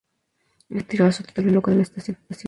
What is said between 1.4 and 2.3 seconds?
"El Loco De La Estación".